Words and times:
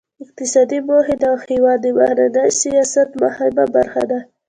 اقتصادي 0.23 0.79
موخې 0.89 1.15
د 1.23 1.25
هیواد 1.49 1.77
د 1.83 1.87
بهرني 1.97 2.45
سیاست 2.61 3.09
مهمه 3.23 3.65
برخه 3.75 4.03
ده 4.09 4.19